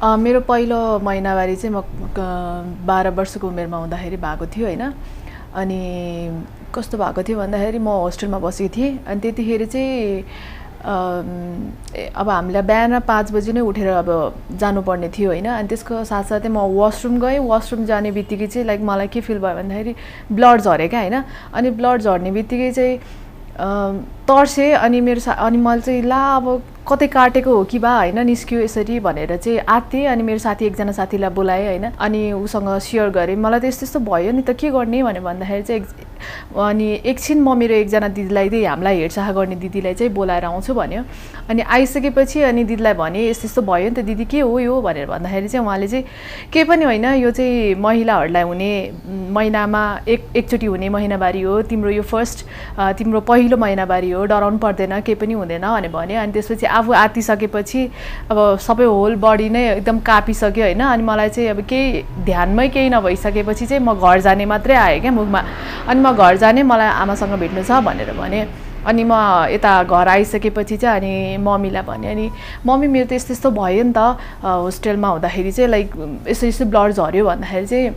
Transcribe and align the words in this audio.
मेरो 0.00 0.40
पहिलो 0.44 1.00
महिनावारी 1.00 1.56
चाहिँ 1.56 1.72
म 1.72 1.80
बाह्र 2.84 3.10
वर्षको 3.16 3.48
उमेरमा 3.48 3.76
हुँदाखेरि 3.76 4.16
भएको 4.20 4.46
थियो 4.52 4.66
होइन? 4.68 4.92
अनि 5.56 5.80
कस्तो 6.68 6.98
भएको 7.00 7.22
थियो 7.24 7.38
भन्दाखेरि 7.38 7.78
म 7.80 7.88
होस्टेलमा 8.04 8.38
बसेको 8.44 8.76
थिएँ। 8.76 9.08
अनि 9.08 9.20
त्यतिखेर 9.24 9.64
चाहिँ 9.72 10.20
अब 12.12 12.28
हामीलाई 12.28 12.62
बिहान 12.62 13.00
पाँच 13.08 13.32
बजी 13.32 13.52
नै 13.56 13.60
उठेर 13.64 13.88
अब 14.04 14.08
जानुपर्ने 14.60 15.08
थियो 15.16 15.30
होइन? 15.32 15.48
अनि 15.64 15.68
त्यसको 15.68 16.04
साथसाथै 16.04 16.48
म 16.52 16.68
वासरुम 16.76 17.16
गएँ। 17.16 17.40
वासरुम 17.40 17.88
जाने 17.88 18.12
बित्तिकै 18.12 18.46
चाहिँ 18.52 18.66
लाइक 18.68 18.80
मलाई 18.84 19.08
के 19.08 19.20
फिल 19.24 19.40
भयो 19.40 19.56
भन्दाखेरि 19.64 19.94
ब्लड 20.28 20.60
झऱ्यो 20.60 20.88
क्या 20.92 21.00
होइन? 21.00 21.24
अनि 21.56 21.70
ब्लड 21.72 22.04
झर्ने 22.04 22.30
बित्तिकै 22.36 22.70
चाहिँ 22.76 23.00
तर्सेँ। 24.28 24.72
अनि 24.76 25.00
मेरो 25.00 25.20
सा 25.24 25.32
अनि 25.40 25.56
मैले 25.56 25.80
चाहिँ 25.88 26.02
ला 26.04 26.20
अब 26.36 26.75
कतै 26.88 27.06
काटेको 27.10 27.50
हो 27.50 27.62
कि 27.66 27.78
बा 27.78 27.92
होइन 27.96 28.18
निस्क्यो 28.26 28.60
यसरी 28.60 28.98
भनेर 29.02 29.36
चाहिँ 29.36 29.58
आत्तिएँ 29.58 30.06
अनि 30.06 30.22
मेरो 30.22 30.38
साथी 30.38 30.66
एकजना 30.66 30.92
साथीलाई 30.92 31.30
बोलाएँ 31.34 31.66
होइन। 31.66 31.84
अनि 31.98 32.20
उसँग 32.32 32.68
सेयर 32.78 33.08
गरेँ। 33.10 33.36
मलाई 33.36 33.60
त 33.60 33.64
यस्तो 33.64 33.86
यस्तो 33.86 34.00
भयो 34.06 34.32
नि 34.32 34.42
त 34.42 34.54
के 34.54 34.70
गर्ने 34.70 35.02
भनेर 35.02 35.22
भन्दाखेरि 35.22 35.62
चाहिँ 35.62 35.82
अनि 36.54 36.86
एकछिन 37.04 37.42
म 37.42 37.56
मेरो 37.58 37.74
एकजना 37.74 38.08
दिदीलाई 38.08 38.48
चाहिँ 38.48 38.66
हामीलाई 38.66 38.96
हेरचाह 38.98 39.32
गर्ने 39.32 39.56
दिदीलाई 39.56 39.94
चाहिँ 39.94 40.12
बोलाएर 40.14 40.44
आउँछु 40.44 40.74
भन्यो। 40.74 41.02
अनि 41.50 41.62
आइसकेपछि 41.62 42.40
अनि 42.42 42.64
दिदीलाई 42.64 42.94
भने 42.94 43.26
यस्तो 43.28 43.44
यस्तो 43.46 43.62
भयो 43.62 43.88
नि 43.90 43.94
त 43.94 44.06
दिदी 44.06 44.24
के 44.24 44.40
हो 44.40 44.58
यो? 44.58 44.80
भनेर 44.80 45.06
भन्दाखेरि 45.06 45.48
चाहिँ 45.48 45.66
उहाँले 45.66 45.88
चाहिँ 45.88 46.04
केही 46.52 46.64
पनि 46.64 46.84
होइन 46.84 47.04
यो 47.18 47.30
चाहिँ 47.30 47.74
महिलाहरूलाई 47.82 48.42
हुने 48.42 48.70
महिनामा 49.34 49.82
एक 50.08 50.20
एकचोटि 50.36 50.66
हुने 50.66 50.88
महिनावारी 50.88 51.42
हो। 51.42 51.60
तिम्रो 51.66 51.90
यो 51.90 52.02
फर्स्ट 52.02 52.46
तिम्रो 52.98 53.20
पहिलो 53.26 53.56
महिनावारी 53.56 54.10
हो। 54.10 54.24
डराउनु 54.24 54.58
पर्दैन 54.58 55.00
केही 55.02 55.18
पनि 55.20 55.34
हुँदैन 55.34 55.66
भन्यो। 55.92 56.20
अनि 56.22 56.32
त्यसपछि 56.32 56.66
आफू 56.76 56.92
आत्तिसकेपछि 56.92 57.84
अब 58.30 58.38
सबै 58.60 58.84
होल 58.84 59.14
बडी 59.24 59.48
नै 59.48 59.64
एकदम 59.70 59.98
कापिसक्यो 60.04 60.64
होइन। 60.64 60.80
अनि 60.80 61.02
मलाई 61.02 61.28
चाहिँ 61.28 61.48
अब 61.50 61.60
केही 61.70 62.02
ध्यानमै 62.24 62.68
केही 62.68 62.88
नभइसकेपछि 62.90 63.66
चाहिँ 63.66 63.82
म 63.82 63.94
घर 63.94 64.20
जाने 64.20 64.44
मात्रै 64.46 64.74
आएँ 64.76 65.00
क्या 65.00 65.12
मुखमा। 65.12 65.40
अनि 65.88 66.00
म 66.00 66.12
घर 66.12 66.36
जाने 66.36 66.62
मलाई 66.62 66.88
आमासँग 67.02 67.34
भेट्नु 67.40 67.62
छ 67.62 67.80
भनेर 67.82 68.12
भने। 68.12 68.46
अनि 68.86 69.04
म 69.04 69.12
यता 69.50 69.82
घर 69.82 70.08
आइसकेपछि 70.08 70.76
चाहिँ 70.76 71.00
अनि 71.00 71.36
मम्मीलाई 71.42 71.82
भने। 71.82 72.10
अनि 72.10 72.30
मम्मी 72.66 72.86
मेरो 72.86 73.06
त 73.06 73.12
यस्तो 73.18 73.32
यस्तो 73.34 73.50
भयो 73.50 73.82
नि 73.82 73.92
त 73.96 74.14
होस्टेलमा 74.42 75.08
हुँदाखेरि 75.08 75.52
चाहिँ 75.52 75.70
लाइक 75.70 75.88
यस्तो 76.28 76.46
यस्तो 76.46 76.64
ब्लड 76.70 76.92
झऱ्यो 76.94 77.24
भन्दाखेरि 77.26 77.66
चाहिँ 77.66 77.90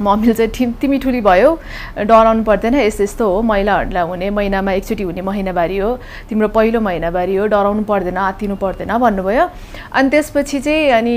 मम्मीले 0.00 0.34
चाहिँ 0.34 0.50
ठि 0.50 0.66
तिमी 0.80 0.98
ठुली 0.98 1.20
भयो। 1.20 1.50
डराउनु 1.98 2.42
पर्दैन 2.44 2.74
यस्तो 2.74 3.02
यस्तो 3.04 3.24
हो। 3.30 3.42
महिलाहरूलाई 3.42 4.02
हुने 4.02 4.30
महिनामा 4.30 4.72
एकचोटि 4.72 5.02
हुने 5.02 5.22
महिनावारी 5.22 5.78
हो। 5.78 5.90
तिम्रो 6.28 6.48
पहिलो 6.48 6.80
महिनावारी 6.80 7.34
हो। 7.36 7.46
डराउनु 7.46 7.82
पर्दैन 7.86 8.16
आत्तिनु 8.16 8.56
पर्दैन 8.56 8.90
भन्नुभयो। 8.98 9.44
अनि 9.94 10.10
त्यसपछि 10.10 10.60
चाहिँ 10.60 10.90
अनि 10.98 11.16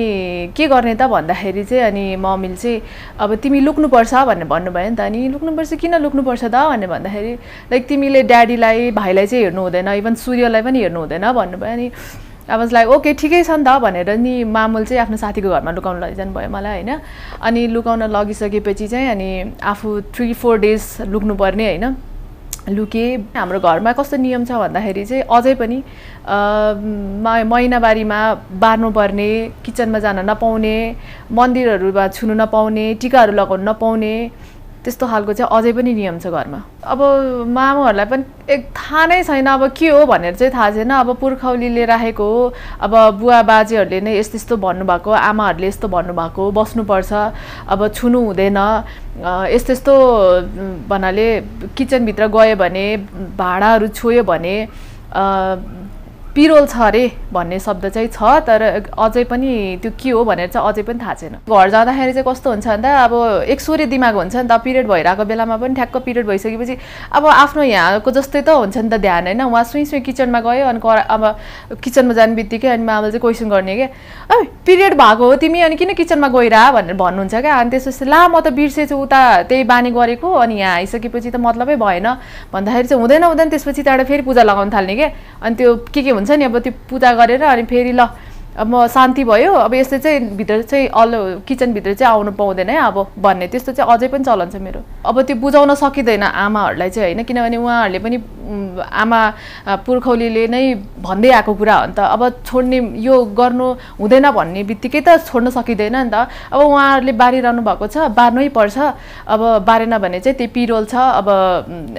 के 0.58 0.68
गर्ने 0.68 0.96
त 0.96 1.10
भन्दाखेरि 1.10 1.64
चाहिँ 1.64 1.84
अनि 1.84 2.16
मम्मीले 2.22 2.56
चाहिँ 2.56 2.82
अब 3.18 3.36
तिमी 3.42 3.60
लुक्नुपर्छ 3.66 4.14
भनेर 4.14 4.46
भन्नुभयो 4.46 4.90
नि 4.90 4.96
त। 4.96 5.00
अनि 5.02 5.28
लुक्नुपर्छ? 5.34 5.74
किन 5.74 5.96
लुक्नुपर्छ 5.98 6.44
त? 6.46 6.56
भनेर 6.56 6.90
भन्दाखेरि 6.90 7.34
लाइक 7.74 7.88
तिमीले 7.88 8.24
ड्याडीलाई 8.30 8.92
भाइलाई 8.92 9.28
चाहिँ 9.28 9.44
हेर्नु 9.44 9.62
हुँदैन। 9.62 9.88
इभन 9.88 10.16
सूर्यलाई 10.16 10.62
पनि 10.62 10.80
हेर्नु 10.82 11.00
हुँदैन 11.00 11.26
भन्नुभयो। 11.34 11.74
अनि 11.74 11.88
अब 12.50 12.70
लाइक 12.72 12.88
ओके 12.96 13.14
ठिकै 13.14 13.44
छ 13.44 13.52
नि 13.60 13.64
त 13.68 13.78
भनेर 13.84 14.10
नि 14.18 14.34
मामुल 14.48 14.86
चाहिँ 14.86 15.02
आफ्नो 15.02 15.18
साथीको 15.18 15.50
घरमा 15.50 15.72
लुकाउनु 15.78 16.00
लैजानु 16.02 16.32
भयो 16.34 16.50
मलाई 16.50 16.82
होइन? 16.84 16.92
अनि 17.42 17.62
लुकाउन 17.76 18.04
लगिसकेपछि 18.08 18.88
चाहिँ 18.88 19.10
अनि 19.12 19.30
आफू 19.64 19.90
थ्री 20.16 20.34
फोर 20.34 20.58
डेज 20.60 20.84
लुक्नुपर्ने 21.12 21.66
होइन? 21.68 21.86
लुकेँ। 22.68 23.36
हाम्रो 23.36 23.60
घरमा 23.60 23.92
कस्तो 23.96 24.18
नियम 24.18 24.44
छ 24.46 24.52
भन्दाखेरि 24.60 25.04
चाहिँ 25.06 25.24
अझै 25.32 25.54
पनि 25.56 25.78
अ, 26.28 26.38
म- 27.24 27.48
महिनावारीमा 27.52 28.20
बार्नुपर्ने 28.64 29.30
किचनमा 29.66 30.00
जान 30.04 30.20
नपाउने 30.30 30.76
मन्दिरहरूमा 31.32 32.08
छुनु 32.16 32.34
नपाउने 32.44 32.86
टिकाहरू 33.02 33.34
लगाउनु 33.40 33.64
नपाउने 33.72 34.14
त्यस्तो 34.88 35.08
खालको 35.08 35.34
चाहिँ 35.36 35.52
अझै 35.52 35.72
पनि 35.76 35.94
नियम 35.94 36.18
छ 36.24 36.32
घरमा। 36.32 36.60
अब 36.88 37.00
मामुहरूलाई 37.52 38.06
पनि 38.08 38.24
एक 38.48 38.62
थाहा 38.72 39.06
नै 39.06 39.20
छैन 39.24 39.48
अब 39.52 39.68
के 39.76 39.88
हो 39.92 40.06
भनेर 40.08 40.36
चाहिँ 40.40 40.54
थाहा 40.54 40.70
छैन। 40.72 40.92
अब 41.04 41.10
पुर्खौलीले 41.20 41.86
राखेको 41.92 42.24
हो। 42.24 42.54
अब 42.80 42.94
बुवा 43.20 43.42
बाजेहरूले 43.44 44.00
नै 44.02 44.16
यस्तो 44.18 44.36
यस्तो 44.40 44.56
भन्नुभएको 44.64 45.12
आमाहरूले 45.12 45.68
यस्तो 45.68 45.88
भन्नुभएको 45.92 46.44
बस्नुपर्छ। 46.56 47.12
अब 47.68 47.88
छुनु 47.92 48.20
हुँदैन। 48.26 48.60
यस्तो 49.52 49.74
यस्तो 49.74 49.94
भन्नाले 50.88 51.28
किचनभित्र 51.76 52.28
गयो 52.32 52.56
भने 52.56 52.86
भाँडाहरू 53.36 53.88
छोयो 53.92 54.24
भने 54.24 54.56
पिरोल 56.38 56.66
छ 56.70 56.78
अरे 56.86 57.04
भन्ने 57.34 57.58
शब्द 57.60 57.86
चाहिँ 57.90 58.08
छ 58.14 58.46
तर 58.46 58.62
अझै 58.94 59.24
पनि 59.26 59.52
त्यो 59.82 59.92
के 59.98 60.10
हो 60.10 60.24
भनेर 60.24 60.50
चाहिँ 60.54 60.68
अझै 60.70 60.84
पनि 60.86 61.00
थाहा 61.02 61.14
छैन। 61.18 61.36
घर 61.50 61.70
जाँदाखेरि 61.70 62.14
चाहिँ 62.14 62.26
कस्तो 62.30 62.50
हुन्छ 62.50 62.68
भन्दा 62.68 62.90
अब 63.04 63.14
एकसोरे 63.50 63.86
दिमाग 63.90 64.16
हुन्छ 64.16 64.36
नि 64.36 64.46
त 64.46 64.62
पिरियड 64.62 64.88
भइरहेको 64.88 65.26
बेलामा 65.26 65.58
पनि 65.58 65.74
ठ्याक्क 65.74 65.98
पिरियड 66.06 66.28
भइसकेपछि 66.28 66.78
अब 67.18 67.26
आफ्नो 67.26 67.64
यहाँको 67.64 68.12
जस्तै 68.12 68.42
त 68.42 68.50
हुन्छ 68.54 68.78
नि 68.78 68.90
त 68.90 69.02
ध्यान 69.02 69.26
होइन? 69.28 69.42
उहाँ 69.50 69.64
सुई 69.66 69.86
सुई 69.90 70.00
किचनमा 70.06 70.40
गयो 70.46 70.66
अनि 70.70 70.80
अब 71.10 71.24
किचनमा 71.82 72.14
जाने 72.14 72.36
बित्तिकै 72.38 72.70
अनि 72.70 72.84
मामाले 72.86 73.12
चाहिँ 73.18 73.22
क्वेसन 73.26 73.50
गर्ने 73.50 73.76
क्या 73.76 73.90
ऐ 74.30 74.38
पिरियड 74.62 74.94
भएको 74.94 75.26
हो 75.26 75.36
तिमी 75.42 75.62
अनि 75.66 75.76
किन 75.76 75.94
किचनमा 75.98 76.28
गइरह? 76.38 76.72
भनेर 76.78 76.96
भन्नुहुन्छ 77.02 77.34
क्या। 77.34 77.56
अनि 77.58 77.70
त्यसपछि 77.74 78.06
ला 78.06 78.22
म 78.30 78.46
त 78.46 78.54
बिर्सेछु 78.54 78.94
उता 78.94 79.22
त्यही 79.50 79.64
बानी 79.66 79.90
गरेको 79.90 80.30
अनि 80.46 80.56
यहाँ 80.62 80.86
आइसकेपछि 80.86 81.34
त 81.34 81.42
मतलबै 81.42 81.76
भएन। 81.82 82.08
भन्दाखेरि 82.54 82.88
चाहिँ 82.88 83.02
हुँदैन 83.02 83.24
हुँदैन। 83.26 83.50
त्यसपछि 83.50 83.82
त्यहाँबाट 83.82 84.08
फेरि 84.08 84.22
पूजा 84.22 84.44
लगाउनु 84.46 84.72
थाल्ने 84.76 84.96
क्या। 84.96 85.10
अनि 85.42 85.56
त्यो 85.56 85.76
के 85.94 86.02
के 86.04 86.12
हुन्छ 86.12 86.32
नि 86.32 86.46
अब 86.46 86.58
त्यो 86.60 86.74
पूजा 86.90 87.14
गरेर 87.14 87.44
अनि 87.44 87.64
फेरि 87.70 87.92
ल 87.92 88.08
अब 88.58 88.88
शान्ति 88.90 89.24
भयो 89.24 89.54
अब 89.54 89.74
यस्तो 89.74 89.98
चाहिँ 89.98 90.20
भित्र 90.38 90.62
चाहिँ 90.64 90.88
अल 90.90 91.12
किचनभित्र 91.48 91.94
चाहिँ 91.94 92.14
आउनु 92.14 92.32
पाउँदैन 92.34 92.70
है 92.70 92.78
अब 92.90 92.98
भन्ने 93.22 93.48
त्यस्तो 93.48 93.72
चाहिँ 93.72 93.92
अझै 93.94 94.08
पनि 94.10 94.24
चलन 94.24 94.50
छ 94.50 94.56
मेरो। 94.58 94.82
अब 95.06 95.22
त्यो 95.22 95.36
बुझाउन 95.38 95.74
सकिँदैन 95.78 96.24
आमाहरूलाई 96.24 96.90
चाहिँ 96.90 97.14
होइन 97.14 97.24
किनभने 97.24 97.58
उहाँहरूले 97.58 98.00
पनि 98.00 98.18
आमा 98.82 99.22
पुर्खौलीले 99.86 100.48
नै 100.48 100.64
भन्दै 101.06 101.30
आएको 101.38 101.54
कुरा 101.54 101.76
हो 101.78 101.86
नि 101.86 101.94
त। 101.94 102.00
अब 102.02 102.22
छोड्ने 102.46 102.78
यो 102.98 103.16
गर्नु 103.38 103.68
हुँदैन 104.02 104.26
भन्ने 104.34 104.64
बित्तिकै 104.66 105.02
त 105.06 105.22
छोड्न 105.30 105.50
सकिँदैन 105.54 105.96
नि 105.96 106.10
त। 106.10 106.26
अब 106.50 106.58
उहाँहरूले 106.58 107.14
बारिरहनु 107.14 107.62
भएको 107.62 107.88
छ 107.88 108.10
बार्नै 108.10 108.50
पर्छ। 108.58 108.78
अब 109.28 109.42
बारेन 109.70 109.98
भने 110.02 110.20
चाहिँ 110.20 110.38
त्यो 110.38 110.48
पिरोल 110.50 110.86
छ 110.90 110.96
अब 110.98 111.28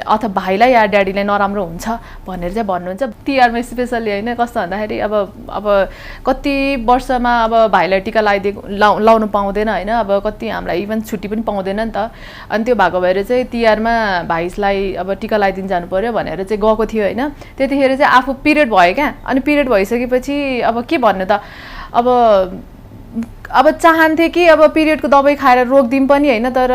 अथवा 0.02 0.28
भाइलाई 0.34 0.70
या 0.74 0.82
ड्याडीलाई 0.90 1.24
नराम्रो 1.24 1.62
हुन्छ 1.70 1.86
भनेर 2.26 2.50
चाहिँ 2.50 2.66
भन्नुहुन्छ। 2.66 3.02
तिहारमा 3.22 3.60
स्पेसल्ली 3.62 4.10
होइन 4.10 4.34
कस्तो 4.34 4.60
भन्दाखेरि 4.60 4.98
अब 5.06 5.14
अब 5.54 5.66
कति 6.26 6.47
वर्षमा 6.86 7.32
अब 7.44 7.54
भाइलाई 7.72 8.00
टिका 8.00 8.20
लगाइदिएको 8.20 8.60
लाउ 8.68 8.98
लाउनु 8.98 9.26
पाउँदैन 9.26 9.68
होइन? 9.68 9.88
अब 9.88 10.10
कति 10.26 10.48
हामीलाई 10.48 10.82
इभन 10.82 11.00
छुट्टी 11.02 11.28
पनि 11.28 11.42
पाउँदैन 11.42 11.80
नि 11.80 11.90
त। 11.90 12.10
अनि 12.50 12.64
त्यो 12.64 12.74
भएको 12.74 13.00
भएर 13.00 13.22
चाहिँ 13.22 13.44
तिहारमा 13.52 13.94
भाइसलाई 14.28 14.92
अब 15.02 15.12
टिका 15.20 15.36
लगाइदिनु 15.36 15.68
जानु 15.68 15.86
पऱ्यो 15.88 16.12
भनेर 16.12 16.42
चाहिँ 16.44 16.60
गएको 16.60 16.86
थियो 16.86 17.04
होइन? 17.04 17.22
त्यतिखेर 17.58 17.96
चाहिँ 17.96 18.12
आफू 18.12 18.32
पिरियड 18.44 18.70
भयो 18.70 18.94
क्या? 18.94 19.08
अनि 19.26 19.40
पिरियड 19.40 19.68
भइसकेपछि 19.68 20.60
अब 20.62 20.84
के 20.84 20.98
भन्नु 20.98 21.24
त? 21.30 21.40
अब 21.94 22.06
अब 23.48 23.70
चाहन्थेँ 23.80 24.28
कि 24.30 24.46
अब 24.52 24.60
पिरियडको 24.72 25.08
दबाई 25.08 25.34
खाएर 25.40 25.66
रोकिदिउँ 25.66 26.06
पनि 26.08 26.28
होइन? 26.28 26.50
तर 26.52 26.70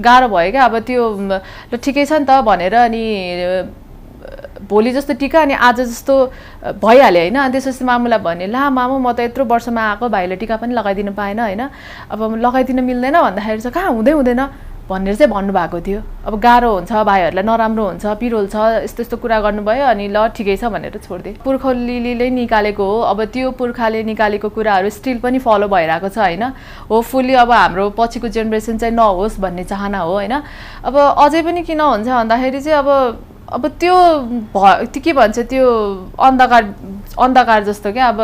गाह्रो 0.00 0.28
भयो 0.28 0.50
क्या? 0.50 0.64
अब 0.64 0.78
त्यो 0.84 1.76
ठिकै 1.76 2.04
छ 2.04 2.12
नि 2.12 2.26
त 2.28 2.40
भनेर 2.44 2.74
अनि 2.74 3.04
भोलि 4.68 4.92
जस्तो 4.92 5.14
टिका 5.14 5.42
अनि 5.42 5.54
आज 5.54 5.80
जस्तो 5.80 6.14
भइहाल्यो 6.82 7.22
होइन? 7.22 7.36
अनि 7.36 7.52
त्यसपछि 7.52 7.84
मामुलाई 7.84 8.18
भने 8.18 8.46
ला 8.46 8.70
मामु 8.70 8.98
म 8.98 9.12
त 9.12 9.20
यत्रो 9.20 9.44
वर्षमा 9.44 9.82
आएको 9.90 10.08
भाइले 10.08 10.36
टिका 10.36 10.56
पनि 10.56 10.74
लगाइदिनु 10.74 11.12
पाएन 11.12 11.40
होइन? 11.40 11.62
अब 12.10 12.20
लगाइदिन 12.38 12.84
मिल्दैन 12.84 13.20
भन्दाखेरि 13.20 13.60
चाहिँ 13.60 13.74
कहाँ 13.74 13.90
हुँदै 13.92 14.12
हुँदैन? 14.12 14.42
भनेर 14.82 15.14
चाहिँ 15.14 15.30
भन्नुभएको 15.30 15.80
थियो। 15.80 16.00
अब 16.26 16.34
गाह्रो 16.42 16.70
हुन्छ 16.74 16.92
भाइहरूलाई 16.92 17.44
नराम्रो 17.46 17.84
हुन्छ 17.86 18.04
पिरोल 18.20 18.46
छ 18.50 18.84
यस्तो 18.84 19.02
यस्तो 19.02 19.16
कुरा 19.16 19.38
गर्नुभयो 19.40 19.84
अनि 19.86 20.08
ल 20.10 20.26
ठिकै 20.36 20.56
छ 20.58 20.68
भनेर 20.74 20.98
छोडिदिएँ 20.98 21.38
पुर्खौलीले 21.44 22.28
निकालेको 22.30 22.82
हो। 22.82 22.98
अब 23.14 23.24
त्यो 23.32 23.50
पुर्खाले 23.56 24.02
निकालेको 24.04 24.48
कुराहरू 24.50 24.90
स्टिल 24.90 25.18
पनि 25.22 25.38
फलो 25.38 25.68
भइरहेको 25.70 26.08
छ 26.08 26.18
होइन? 26.18 26.44
होपफुल्ली 26.90 27.34
अब 27.34 27.50
हाम्रो 27.52 27.88
पछिको 27.96 28.28
जेनेरेसन 28.28 28.78
चाहिँ 28.78 28.94
नहोस् 28.94 29.40
भन्ने 29.40 29.64
चाहना 29.64 29.98
हो 30.02 30.12
होइन? 30.12 30.34
अब 30.84 30.94
अझै 30.98 31.42
पनि 31.46 31.62
किन 31.62 31.80
हुन्छ 31.80 32.08
भन्दाखेरि 32.08 32.60
चाहिँ 32.60 32.78
अब 32.78 32.88
अब 33.52 33.66
त्यो 33.80 33.94
भ 34.54 34.56
त्यो 34.92 35.02
के 35.04 35.12
भन्छ 35.12 35.38
त्यो 35.50 35.66
अन्धकार 36.20 36.74
अन्धकार 37.20 37.64
जस्तो 37.64 37.92
क्या 37.92 38.06
अब 38.08 38.20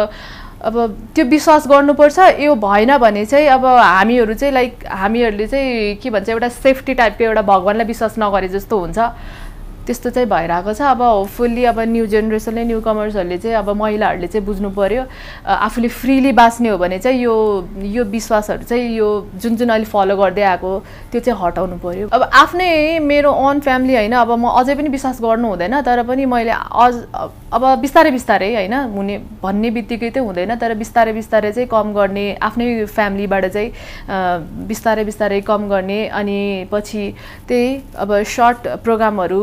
अब 0.58 0.76
त्यो 1.14 1.25
विश्वास 1.25 1.66
गर्नुपर्छ। 1.69 2.19
यो 2.40 2.54
भएन 2.54 2.96
भने 2.98 3.25
चाहिँ 3.26 3.46
अब 3.48 3.64
हामीहरू 3.64 4.34
चाहिँ 4.34 4.54
लाइक 4.54 4.86
हामीहरूले 4.90 5.46
चाहिँ 5.46 5.94
के 6.02 6.10
भन्छ 6.10 6.28
एउटा 6.28 6.48
सेफ्टी 6.48 6.94
टाइपको 6.94 7.25
एउटा 7.25 7.42
भगवान्लाई 7.42 7.86
विश्वास 7.86 8.14
नगरे 8.19 8.48
जस्तो 8.48 8.78
हुन्छ। 8.78 8.98
त्यस्तो 9.88 10.11
चाहिँ 10.11 10.29
भइरहेको 10.29 10.73
छ। 10.73 10.81
अब 10.85 11.02
होपफुल्ली 11.02 11.64
अब 11.64 11.81
न्यू 11.88 12.06
जेनेरेसनले 12.12 12.64
न्यू 12.64 12.81
कमर्सहरूले 12.85 13.38
चाहिँ 13.38 13.56
अब 13.56 13.70
महिलाहरूले 13.73 14.26
चाहिँ 14.29 14.44
बुझ्नु 14.46 14.70
पऱ्यो 14.76 15.02
आफूले 15.49 15.88
फ्रिली 15.88 16.32
बाँच्ने 16.32 16.69
हो 16.69 16.79
भने 16.79 16.99
चाहिँ 16.99 17.20
यो 17.20 17.35
यो 17.88 18.05
विश्वासहरू 18.05 18.64
चाहिँ 18.69 18.96
यो 18.96 19.08
जुन 19.43 19.56
जुन 19.56 19.69
अहिले 19.69 19.85
फलो 19.88 20.17
गर्दै 20.17 20.43
आएको 20.52 20.73
त्यो 21.12 21.20
चाहिँ 21.20 21.40
हटाउनु 21.40 21.76
पऱ्यो 21.81 22.08
अब 22.12 22.23
आफ्नै 22.43 22.99
मेरो 23.00 23.32
अन 23.32 23.61
फ्यामिली 23.61 23.94
होइन 23.96 24.12
अब 24.12 24.32
म 24.37 24.52
अझै 24.61 24.75
पनि 24.75 24.88
विश्वास 24.88 25.20
गर्नु 25.23 25.49
हुँदैन 25.49 25.81
तर 25.88 26.02
पनि 26.05 26.25
मैले 26.26 26.52
अझ 26.52 26.94
अब 27.52 27.64
बिस्तारै 27.81 28.11
बिस्तारै 28.11 28.55
होइन 28.55 28.75
हुने 28.93 29.19
भन्ने 29.43 29.70
बित्तिकै 29.70 30.11
चाहिँ 30.11 30.26
हुँदैन 30.26 30.55
तर 30.61 30.75
बिस्तारै 30.76 31.12
बिस्तारै 31.12 31.52
चाहिँ 31.52 31.69
कम 31.69 31.93
गर्ने 31.94 32.26
आफ्नै 32.43 32.84
फ्यामिलीबाट 32.84 33.46
चाहिँ 33.46 33.73
बिस्तारै 34.69 35.05
बिस्तारै 35.05 35.41
कम 35.49 35.69
गर्ने 35.69 36.00
अनि 36.20 36.38
पछि 36.73 37.05
त्यही 37.49 37.69
अब 37.96 38.12
सर्ट 38.37 38.69
प्रोग्रामहरू 38.84 39.41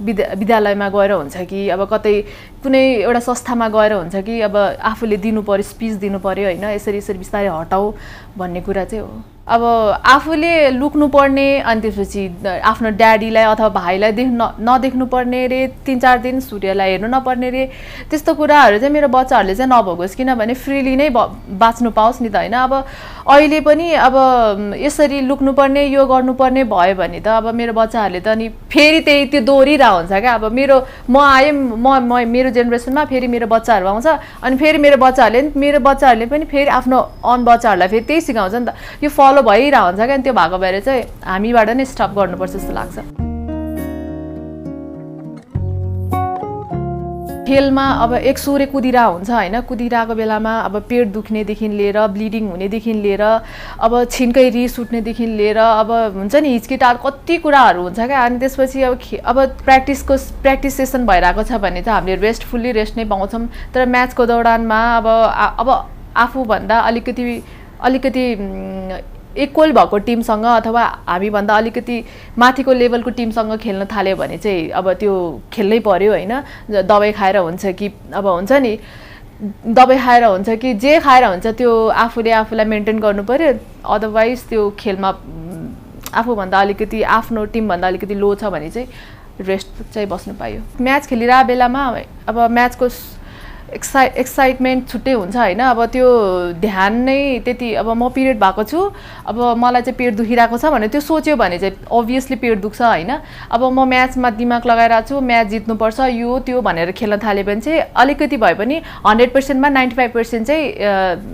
विद्या 0.00 0.32
विद्यालयमा 0.38 0.88
गएर 0.88 1.12
हुन्छ 1.12 1.36
कि 1.50 1.68
अब 1.68 1.84
कतै 1.92 2.14
कुनै 2.62 2.84
एउटा 3.02 3.20
संस्थामा 3.20 3.68
गएर 3.68 3.92
हुन्छ 3.92 4.16
कि 4.26 4.40
अब 4.40 4.56
आफूले 4.92 5.16
दिनु 5.26 5.42
पऱ्यो 5.42 5.62
स्पिच 5.72 5.92
दिनु 6.04 6.18
पऱ्यो 6.18 6.44
होइन 6.44 6.64
यसरी 6.64 6.98
यसरी 6.98 7.18
बिस्तारै 7.18 7.48
हटाऊ 7.48 7.92
भन्ने 8.38 8.60
कुरा 8.60 8.84
चाहिँ 8.84 9.04
हो। 9.04 9.33
अब 9.44 9.62
आफूले 10.08 10.70
लुक्नु 10.70 11.06
पर्ने 11.12 11.46
अनि 11.60 11.80
त्यसपछि 11.80 12.22
आफ्नो 12.64 12.90
ड्याडीलाई 12.96 13.44
अथवा 13.44 13.68
भाइलाई 13.68 14.12
देख्न 14.12 14.48
नदेख्नु 14.64 15.06
पर्ने 15.06 15.46
रे 15.52 15.66
तिन 15.86 15.98
चार 16.00 16.18
दिन 16.18 16.40
सूर्यलाई 16.40 16.90
हेर्नु 16.90 17.08
नपर्ने 17.12 17.50
रे 17.50 17.64
त्यस्तो 18.10 18.34
कुराहरू 18.34 18.78
चाहिँ 18.78 18.92
मेरो 18.92 19.08
बच्चाहरूले 19.12 19.54
चाहिँ 19.54 19.70
नभोगोस् 19.70 20.16
किनभने 20.16 20.54
फ्रिली 20.64 20.96
नै 20.96 21.08
बाँच्नु 21.12 21.90
पाओस् 21.92 22.22
नि 22.22 22.28
त 22.28 22.36
होइन? 22.36 22.56
अब 22.56 22.72
अहिले 23.28 23.60
पनि 23.60 23.92
अब 23.92 24.16
यसरी 24.80 25.20
लुक्नुपर्ने 25.28 25.84
यो 25.92 26.06
गर्नुपर्ने 26.06 26.64
भयो 26.64 26.94
भने 26.96 27.20
त 27.20 27.28
अब 27.36 27.52
मेरो 27.52 27.72
बच्चाहरूले 27.76 28.20
त 28.24 28.28
अनि 28.32 28.48
फेरि 28.72 29.00
त्यही 29.04 29.24
त्यो 29.28 29.40
दोहोरिरहेको 29.44 29.96
हुन्छ 29.96 30.12
क्या? 30.24 30.34
अब 30.40 30.44
मेरो 30.56 30.76
म 31.12 31.20
आएँ 31.20 31.52
म 31.52 32.00
म 32.00 32.24
मेरो 32.32 32.50
जेनेरेसनमा 32.56 33.04
फेरि 33.12 33.28
मेरो 33.28 33.46
बच्चाहरू 33.52 33.86
आउँछ 33.92 34.06
अनि 34.40 34.56
फेरि 34.56 34.78
मेरो 34.80 34.96
बच्चाहरूले 35.04 35.52
मेरो 35.52 35.78
बच्चाहरूले 35.84 36.26
पनि 36.32 36.44
फेरि 36.48 36.70
आफ्नो 36.80 36.98
अन 37.28 37.44
बच्चाहरूलाई 37.44 37.88
फेरि 37.92 38.04
त्यही 38.08 38.20
सिकाउँछ 38.24 38.54
नि 38.54 38.64
त। 38.64 38.72
यो 39.04 39.10
फलो 39.34 39.42
भइरहेको 39.42 39.84
हुन्छ 39.86 40.00
क्या 40.00 40.16
त्यो 40.22 40.32
भएको 40.32 40.58
भएर 40.58 40.80
चाहिँ 40.80 41.02
हामीबाट 41.26 41.70
नै 41.74 41.84
स्टप 41.84 42.10
गर्नुपर्छ 42.16 42.52
जस्तो 42.52 42.72
लाग्छ। 42.72 42.96
खेलमा 47.44 47.86
अब 48.02 48.12
एक 48.30 48.38
सोरे 48.38 48.66
कुदिरहेको 48.66 49.12
हुन्छ 49.12 49.30
होइन 49.30 49.60
कुदिरहेको 49.68 50.14
बेलामा 50.14 50.52
अब 50.60 50.74
पेट 50.88 51.08
दुख्नेदेखि 51.12 51.68
लिएर 51.68 51.98
ब्लिडिङ 52.14 52.44
हुनेदेखि 52.50 52.92
लिएर 52.94 53.22
अब 53.82 53.92
छिन्कै 54.10 54.48
रिस 54.54 54.78
उठ्नेदेखि 54.80 55.26
लिएर 55.26 55.58
अब 55.58 55.90
हुन्छ 56.16 56.34
नि 56.36 56.48
हिचकिटाहरू 56.48 56.98
कति 57.02 57.36
कुराहरू 57.44 57.82
हुन्छ 57.82 58.00
क्या। 58.00 58.24
अनि 58.24 58.38
त्यसपछि 58.38 58.82
अब 58.82 58.98
अब 59.24 59.38
प्र्याक्टिसको 59.64 60.16
प्र्याक्टिस 60.42 60.76
सेसन 60.76 61.06
भइरहेको 61.06 61.42
छ 61.42 61.58
भने 61.58 61.82
त 61.82 61.88
हामीले 61.98 62.20
रेस्ट 62.22 62.42
फुल्ली 62.52 62.72
रेस्ट 62.78 62.96
नै 62.96 63.04
पाउँछौँ। 63.10 63.46
तर 63.74 63.86
म्याचको 63.96 64.26
दौडानमा 64.26 64.80
अब 64.96 65.06
अब 65.58 65.68
आफूभन्दा 66.24 66.78
अलिकति 66.80 67.42
अलिकति 67.82 68.24
इक्वल 69.36 69.72
भएको 69.72 69.98
टिमसँग 70.06 70.44
अथवा 70.46 70.84
हामीभन्दा 71.08 71.56
अलिकति 71.56 71.96
माथिको 72.38 72.72
लेभलको 72.72 73.10
टिमसँग 73.10 73.56
खेल्न 73.60 73.84
थाल्यो 73.92 74.16
भने 74.16 74.38
चाहिँ 74.38 74.68
अब 74.70 74.92
त्यो 75.00 75.14
खेल्नै 75.52 75.78
पऱ्यो 75.80 76.12
होइन। 76.12 76.32
दबाई 76.70 77.12
खाएर 77.12 77.36
हुन्छ 77.36 77.66
कि 77.78 77.92
अब 78.14 78.26
हुन्छ 78.26 78.52
नि 78.52 78.78
दबाई 79.66 79.98
खाएर 79.98 80.24
हुन्छ 80.24 80.48
कि 80.62 80.74
जे 80.74 80.98
खाएर 81.00 81.24
हुन्छ 81.24 81.46
त्यो 81.46 81.72
आफूले 81.88 82.30
आफूलाई 82.32 82.66
मेन्टेन 82.66 82.98
गर्नु 83.00 83.22
पऱ्यो 83.24 83.52
अदरवाइज 83.84 84.48
त्यो 84.48 84.70
खेलमा 84.78 85.10
आफूभन्दा 86.14 86.60
अलिकति 86.60 87.02
आफ्नो 87.02 87.44
टिमभन्दा 87.50 87.88
अलिकति 87.88 88.14
लो 88.14 88.34
छ 88.34 88.54
भने 88.54 88.70
चाहिँ 88.70 88.88
रेस्ट 89.40 89.82
चाहिँ 89.92 90.08
बस्नु 90.08 90.34
पायो। 90.34 90.60
म्याच 90.80 91.06
खेलिरहेको 91.06 91.46
बेलामा 91.46 91.82
अब 92.28 92.38
म्याचको 92.50 92.88
एक्साइट 93.72 94.16
एक्साइटमेन्ट 94.16 94.88
छुट्टै 94.88 95.12
हुन्छ 95.12 95.36
होइन? 95.36 95.60
अब 95.60 95.84
त्यो 95.92 96.08
ध्यान 96.60 96.94
नै 97.04 97.38
त्यति 97.44 97.72
अब 97.74 97.88
म 97.90 98.08
पिरियड 98.14 98.38
भएको 98.40 98.64
छु। 98.64 98.80
अब 99.26 99.36
मलाई 99.58 99.82
चाहिँ 99.82 99.96
पेट 99.98 100.14
दुखिरहेको 100.16 100.58
छ 100.58 100.64
भने 100.74 100.88
त्यो 100.88 101.00
सोच्यो 101.00 101.36
भने 101.36 101.58
चाहिँ 101.58 101.74
अभियसली 101.90 102.36
पेट 102.36 102.60
दुख्छ 102.60 102.80
होइन? 102.82 103.10
अब 103.50 103.62
म 103.64 103.84
म्याचमा 103.88 104.30
दिमाग 104.36 104.66
लगाइरहेको 104.66 105.08
छु 105.08 105.20
म्याच 105.20 105.46
जित्नुपर्छ 105.48 106.00
यो 106.12 106.38
त्यो 106.46 106.60
भनेर 106.60 106.90
खेल्न 106.92 107.18
थाल्यो 107.18 107.44
भने 107.44 107.60
चाहिँ 107.60 107.80
अलिकति 107.96 108.36
भए 108.36 108.54
पनि 108.54 108.76
हन्ड्रेड 109.06 109.32
पर्सेन्टमा 109.34 109.68
नाइन्टी 109.68 109.96
फाइभ 109.96 110.10
पर्सेन्ट 110.12 110.46
चाहिँ 110.46 110.64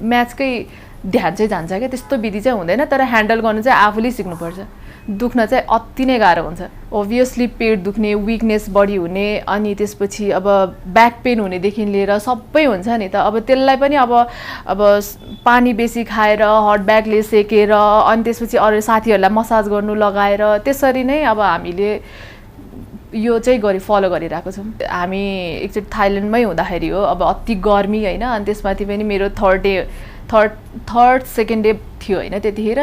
म्याचकै 0.08 0.52
ध्यान 1.06 1.34
चाहिँ 1.34 1.48
जान्छ 1.48 1.72
क्या। 1.72 1.88
त्यस्तो 1.88 2.16
विधि 2.16 2.40
चाहिँ 2.40 2.58
हुँदैन 2.58 2.84
तर 2.84 3.02
ह्यान्डल 3.02 3.40
गर्नु 3.40 3.62
चाहिँ 3.62 3.78
आफूले 3.80 4.10
सिक्नुपर्छ। 4.12 4.58
दुख्न 5.08 5.46
चाहिँ 5.46 5.64
अति 5.66 6.04
नै 6.04 6.18
गाह्रो 6.18 6.42
हुन्छ। 6.42 6.62
ओभियसली 6.92 7.46
पेट 7.58 7.78
दुख्ने 7.82 8.14
विकनेस 8.14 8.68
बढी 8.70 8.96
हुने 8.96 9.26
अनि 9.48 9.74
त्यसपछि 9.74 10.30
अब 10.30 10.46
ब्याक 10.94 11.20
पेन 11.24 11.40
हुनेदेखि 11.40 11.84
लिएर 11.84 12.18
सबै 12.20 12.64
हुन्छ 12.64 12.88
नि 12.88 13.08
त। 13.08 13.16
अब 13.16 13.38
त्यसलाई 13.46 13.76
पनि 13.76 13.96
अब 13.96 14.12
अब 14.66 14.80
पानी 15.44 15.72
बेसी 15.74 16.04
खाएर 16.04 16.42
हट 16.42 16.80
ब्यागले 16.86 17.22
सेकेर 17.22 17.72
अनि 17.72 18.22
त्यसपछि 18.22 18.56
अरू 18.56 18.80
साथीहरूलाई 18.80 19.30
मसाज 19.30 19.68
गर्नु 19.68 19.94
लगाएर 19.94 20.42
त्यसरी 20.64 21.04
नै 21.04 21.22
अब 21.32 21.40
हामीले 21.40 21.90
यो 23.14 23.38
चाहिँ 23.38 23.60
गरी 23.60 23.78
फलो 23.78 24.10
गरिरहेको 24.10 24.50
छौँ। 24.50 24.66
हामी 24.86 25.22
एकचोटि 25.66 25.88
थाइल्यान्डमै 25.90 26.42
हुँदाखेरि 26.42 26.88
हो 26.88 27.00
अब 27.14 27.22
अति 27.22 27.54
गर्मी 27.58 28.04
होइन 28.04 28.22
अनि 28.22 28.44
त्यसमाथि 28.44 28.84
पनि 28.84 29.04
मेरो 29.04 29.28
third 29.34 29.62
day 29.62 29.74
third 30.32 30.50
third 30.90 31.22
second 31.26 31.64
day 31.64 31.72
थियो 32.02 32.18
होइन 32.18 32.38
त्यतिखेर। 32.38 32.80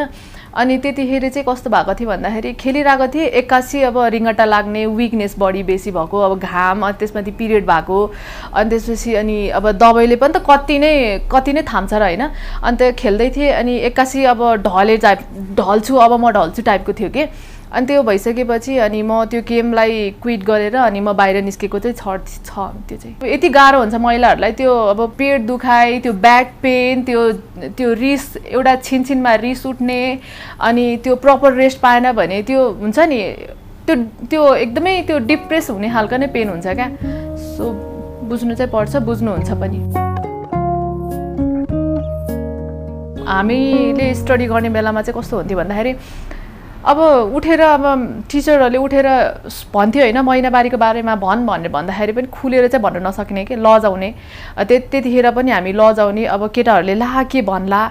अनि 0.57 0.77
त्यतिखेर 0.77 1.30
चाहिँ 1.30 1.45
कस्तो 1.45 1.69
भएको 1.69 1.94
थियो 1.94 2.09
भन्दाखेरि 2.09 2.54
खेलिरहेको 2.57 3.07
थिएँ। 3.13 3.25
एक्कासी 3.39 3.81
अब 3.89 3.98
रिङ्गटा 4.09 4.45
लाग्ने 4.45 4.86
विकनेस 4.98 5.36
बडी 5.39 5.63
बेसी 5.63 5.92
भएको 5.92 6.18
अब 6.19 6.39
घाम 6.39 6.86
अनि 6.86 6.98
त्यसमाथि 7.00 7.31
पिरियड 7.38 7.65
भएको। 7.65 7.98
अनि 8.54 8.69
त्यसपछि 8.69 9.13
अनि 9.15 9.38
अब 9.54 9.71
दबाईले 9.77 10.15
पनि 10.18 10.33
त 10.33 10.42
कति 10.50 10.77
नै 10.80 10.94
कति 11.30 11.54
नै 11.54 11.62
थाम्छ 11.62 11.94
र 11.94 12.01
होइन। 12.01 12.24
अन्त 12.63 12.81
खेल्दै 12.98 13.30
थिएँ 13.38 13.51
अनि 13.54 13.77
एक्कासी 13.88 14.24
अब 14.25 14.42
ढले 14.65 14.98
टाइप 14.98 15.19
ढल्छु 15.59 15.95
अब 15.95 16.12
म 16.18 16.31
ढल्छु 16.31 16.62
टाइपको 16.62 16.94
थियो 16.94 17.10
कि? 17.10 17.24
अनि 17.67 17.85
त्यो 17.85 18.01
भइसकेपछि 18.03 18.77
अनि 18.79 19.01
म 19.01 19.23
त्यो 19.31 19.41
गेमलाई 19.47 20.09
क्विट 20.23 20.43
गरेर 20.45 20.75
अनि 20.77 20.99
म 20.99 21.13
बाहिर 21.13 21.41
निस्केको 21.43 21.79
चाहिँ 21.79 21.95
छ 21.95 22.45
छ 22.47 22.51
त्यो 22.87 22.97
चाहिँ। 22.97 23.33
यति 23.33 23.49
गाह्रो 23.49 23.79
हुन्छ 23.79 23.95
महिलाहरूलाई 23.95 24.51
त्यो 24.59 24.73
अब 24.87 25.01
पेट 25.17 25.41
दुखाइ 25.47 25.99
त्यो 25.99 26.13
ब्याक 26.25 26.53
पेन 26.63 27.03
त्यो 27.03 27.31
त्यो 27.77 27.93
रिस 27.93 28.25
एउटा 28.45 28.75
छिनछिनमा 28.87 29.33
रिस 29.43 29.65
उठ्ने 29.65 29.99
अनि 30.61 30.85
त्यो 31.03 31.15
प्रपर 31.27 31.53
रेस्ट 31.53 31.79
पाएन 31.81 32.11
भने 32.11 32.41
त्यो 32.47 32.69
हुन्छ 32.81 32.99
नि 32.99 33.21
त्यो 33.87 33.95
त्यो 34.31 34.53
एकदमै 34.55 35.01
त्यो 35.07 35.17
डिप्रेस 35.27 35.69
हुने 35.69 35.89
खालको 35.91 36.17
नै 36.17 36.27
पेन 36.35 36.49
हुन्छ 36.49 36.67
क्या। 36.67 36.87
सो 37.57 37.71
बुझ्नु 38.29 38.55
चाहिँ 38.55 38.71
पर्छ 38.71 38.95
बुझ्नुहुन्छ 39.07 39.51
पनि। 39.61 39.79
हामीले 43.27 44.13
स्टडी 44.15 44.45
गर्ने 44.47 44.69
बेलामा 44.69 45.01
चाहिँ 45.01 45.19
कस्तो 45.19 45.37
हुन्थ्यो 45.37 45.57
भन्दाखेरि 45.57 45.91
अब 46.88 47.00
उठेर 47.36 47.62
अब 47.62 47.84
टिचरहरूले 48.31 48.78
उठेर 48.78 49.07
भन्थ्यो 49.75 50.01
होइन 50.04 50.18
महिनावारीको 50.24 50.78
बारेमा 50.78 51.16
भन् 51.19 51.45
भनेर 51.48 51.72
भन्दाखेरि 51.72 52.12
पनि 52.16 52.28
खुलेर 52.31 52.68
चाहिँ 52.68 52.84
भन्न 52.84 53.04
नसक्ने 53.07 53.44
कि? 53.45 53.56
लजाउने। 53.60 54.10
त्यतिखेर 54.63 55.31
पनि 55.36 55.51
हामी 55.51 55.72
लजाउने। 55.75 56.25
अब 56.25 56.48
केटाहरूले 56.56 56.95
ला 56.95 57.24
के 57.28 57.42
भन्ला 57.44 57.81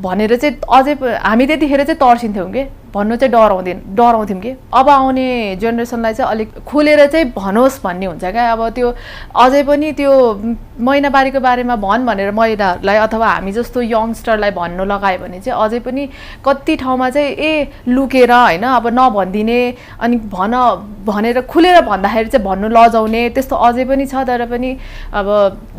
भनेर 0.00 0.36
चाहिँ 0.36 0.56
अझै 0.72 0.94
हामी 1.20 1.46
त्यतिखेर 1.46 1.84
चाहिँ 1.84 2.00
तर्सिन्थ्यौँ 2.00 2.50
कि? 2.52 2.64
भन्नु 2.96 3.16
चाहिँ 3.16 3.32
डराउँदैन 3.32 3.78
डराउँथ्यौँ 3.94 4.40
कि। 4.40 4.52
अब 4.72 4.88
आउने 4.88 5.56
जेनेरेसनलाई 5.60 6.14
चाहिँ 6.14 6.30
अलिक 6.30 6.48
खुलेर 6.66 7.06
चाहिँ 7.06 7.32
भनोस् 7.36 7.80
भन्ने 7.84 8.06
हुन्छ 8.06 8.24
क्या। 8.24 8.52
अब 8.52 8.68
त्यो 8.76 8.88
अझै 9.36 9.62
पनि 9.68 9.92
त्यो 9.92 10.12
महिनावारीको 10.80 11.40
बारेमा 11.40 11.76
भन् 11.76 12.06
भनेर 12.06 12.30
महिलाहरूलाई 12.32 12.96
अथवा 13.06 13.28
हामी 13.28 13.52
जस्तो 13.52 13.80
यङ्स्टरलाई 13.82 14.50
भन्नु 14.52 14.84
लगायो 14.84 15.18
भने 15.18 15.40
चाहिँ 15.40 15.56
अझै 15.56 15.80
पनि 15.80 16.08
कति 16.44 16.76
ठाउँमा 16.76 17.08
चाहिँ 17.10 17.30
ए 17.30 17.52
लुकेर 17.88 18.32
होइन 18.32 18.64
अब 18.64 18.86
नभनिदिने 18.92 19.60
अनि 20.00 20.16
भन 20.32 20.54
भनेर 21.06 21.40
खुलेर 21.46 21.80
भन्दाखेरि 21.86 22.28
चाहिँ 22.28 22.44
भन्नु 22.44 22.68
लजाउने। 22.68 23.22
त्यस्तो 23.30 23.56
अझै 23.56 23.84
पनि 23.84 24.06
छ 24.06 24.24
तर 24.26 24.44
पनि 24.46 24.70
अब 25.12 25.28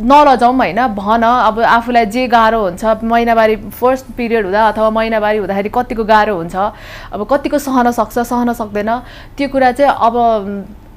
नलजाउँ 0.02 0.56
होइन 0.58 0.82
भन। 0.96 1.24
अब 1.24 1.60
आफूलाई 1.62 2.06
जे 2.06 2.28
गाह्रो 2.28 2.62
हुन्छ 2.64 2.84
महिनावारी 3.04 3.56
फर्स्ट 3.80 4.06
पिरियड 4.18 4.46
हुँदा 4.46 4.68
अथवा 4.68 4.90
महिनावारी 4.90 5.38
हुँदाखेरि 5.38 5.70
कतिको 5.70 6.04
गाह्रो 6.04 6.36
हुन्छ। 6.36 6.56
अब 7.14 7.28
कतिको 7.32 7.58
सहन 7.58 7.92
सक्छ 7.92 8.20
सहन 8.20 8.54
सक्दैन। 8.54 8.90
त्यो 9.38 9.48
कुरा 9.50 9.72
चाहिँ 9.72 9.92
अब 9.92 10.16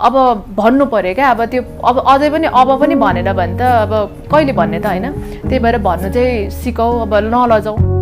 अब 0.01 0.15
भन्नु 0.57 0.85
पऱ्यो 0.87 1.15
क्या। 1.15 1.31
अब 1.31 1.45
त्यो 1.53 1.63
अब 1.85 1.97
अझै 2.09 2.31
पनि 2.31 2.47
अब 2.49 2.69
पनि 2.81 2.95
भनेन 2.95 3.33
भने 3.33 3.55
त 3.59 3.63
अब 3.85 3.93
कहिले 4.33 4.53
भन्ने 4.53 4.81
त 4.81 4.87
होइन? 4.87 5.07
त्यही 5.49 5.59
भएर 5.59 5.79
भन्नु 5.79 6.09
चाहिँ 6.09 6.51
सिकाऊ 6.51 6.99
अब 7.05 7.15
नलजाउँ 7.29 8.00